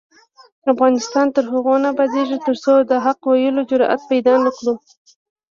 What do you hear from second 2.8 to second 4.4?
د حق ویلو جرات پیدا